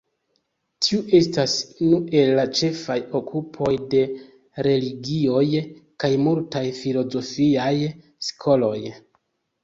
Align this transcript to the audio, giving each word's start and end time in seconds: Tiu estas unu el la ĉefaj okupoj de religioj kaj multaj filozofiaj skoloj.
Tiu 0.83 0.99
estas 1.17 1.51
unu 1.87 1.97
el 2.21 2.31
la 2.37 2.45
ĉefaj 2.59 2.95
okupoj 3.19 3.73
de 3.91 4.01
religioj 4.67 5.43
kaj 6.05 6.11
multaj 6.29 6.63
filozofiaj 6.79 7.75
skoloj. 8.29 8.79